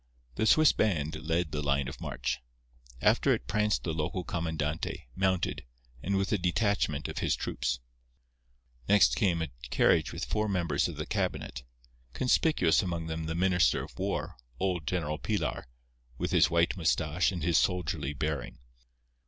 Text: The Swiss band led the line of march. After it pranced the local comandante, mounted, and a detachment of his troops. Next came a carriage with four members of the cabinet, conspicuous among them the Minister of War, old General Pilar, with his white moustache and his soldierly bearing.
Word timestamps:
The 0.33 0.47
Swiss 0.47 0.73
band 0.73 1.15
led 1.17 1.51
the 1.51 1.61
line 1.61 1.87
of 1.87 2.01
march. 2.01 2.39
After 3.03 3.35
it 3.35 3.45
pranced 3.45 3.83
the 3.83 3.93
local 3.93 4.23
comandante, 4.23 5.03
mounted, 5.15 5.63
and 6.01 6.15
a 6.15 6.37
detachment 6.39 7.07
of 7.07 7.19
his 7.19 7.35
troops. 7.35 7.81
Next 8.89 9.13
came 9.15 9.43
a 9.43 9.49
carriage 9.69 10.11
with 10.11 10.25
four 10.25 10.49
members 10.49 10.87
of 10.87 10.95
the 10.95 11.05
cabinet, 11.05 11.61
conspicuous 12.13 12.81
among 12.81 13.05
them 13.05 13.25
the 13.25 13.35
Minister 13.35 13.83
of 13.83 13.99
War, 13.99 14.37
old 14.59 14.87
General 14.87 15.19
Pilar, 15.19 15.67
with 16.17 16.31
his 16.31 16.49
white 16.49 16.75
moustache 16.75 17.31
and 17.31 17.43
his 17.43 17.59
soldierly 17.59 18.13
bearing. 18.13 18.57